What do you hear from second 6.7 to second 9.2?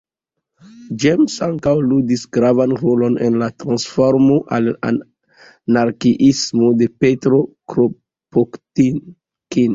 de Petro Kropotkin.